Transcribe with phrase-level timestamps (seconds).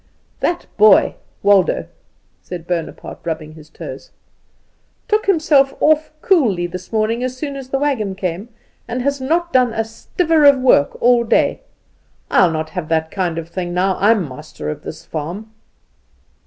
[0.39, 1.13] "That boy
[1.43, 1.85] Waldo,"
[2.41, 4.09] said Bonaparte, rubbing his toes,
[5.07, 8.49] "took himself off coolly this morning as soon as the wagon came,
[8.87, 11.61] and has not done a stiver of work all day.
[12.31, 15.51] I'll not have that kind of thing now I'm master of this farm."